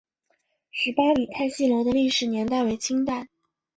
[0.71, 3.27] 十八里汰戏楼的历史年代为清代。